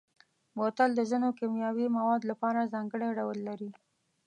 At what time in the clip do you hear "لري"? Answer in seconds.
3.47-3.69